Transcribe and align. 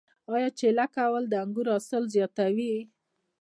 آیا 0.33 0.49
چیله 0.57 0.85
کول 0.95 1.23
د 1.29 1.33
انګورو 1.43 1.71
حاصل 1.75 2.03
زیاتوي؟ 2.15 2.73